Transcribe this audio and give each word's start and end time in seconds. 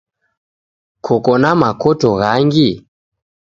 Koko 1.05 1.31
na 1.41 1.51
makoto 1.61 2.09
ghangi? 2.19 2.69